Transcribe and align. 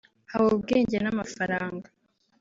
haba 0.31 0.45
ubwenge 0.57 0.95
n’amafaranga 1.03 1.87